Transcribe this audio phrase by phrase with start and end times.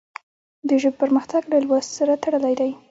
[0.67, 2.71] د ژبې پرمختګ له لوست سره تړلی دی.